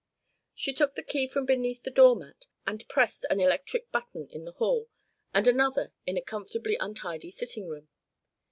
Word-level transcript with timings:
She 0.55 0.73
took 0.73 0.95
the 0.95 1.03
key 1.03 1.27
from 1.27 1.45
beneath 1.45 1.83
the 1.83 1.91
door 1.91 2.15
mat, 2.15 2.47
and 2.65 2.89
pressed 2.89 3.23
an 3.29 3.39
electric 3.39 3.91
button 3.91 4.27
in 4.31 4.45
the 4.45 4.53
hall 4.53 4.89
and 5.31 5.47
another 5.47 5.93
in 6.07 6.17
a 6.17 6.23
comfortable 6.23 6.71
untidy 6.79 7.29
sitting 7.29 7.67
room. 7.67 7.87